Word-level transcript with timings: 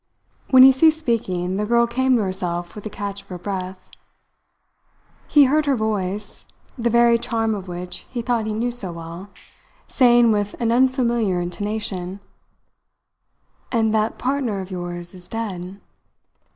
When 0.49 0.63
he 0.63 0.71
ceased 0.71 0.97
speaking, 0.97 1.57
the 1.57 1.65
girl 1.67 1.85
came 1.85 2.15
to 2.17 2.23
herself 2.23 2.73
with 2.73 2.83
a 2.87 2.89
catch 2.89 3.21
of 3.21 3.27
her 3.27 3.37
breath. 3.37 3.91
He 5.27 5.43
heard 5.43 5.67
her 5.67 5.75
voice, 5.75 6.45
the 6.75 6.89
varied 6.89 7.21
charm 7.21 7.53
of 7.53 7.67
which 7.67 8.07
he 8.09 8.23
thought 8.23 8.47
he 8.47 8.53
knew 8.53 8.71
so 8.71 8.93
well, 8.93 9.29
saying 9.87 10.31
with 10.31 10.55
an 10.59 10.71
unfamiliar 10.71 11.39
intonation: 11.39 12.19
"And 13.71 13.93
that 13.93 14.17
partner 14.17 14.59
of 14.59 14.71
yours 14.71 15.13
is 15.13 15.27
dead?" 15.27 15.79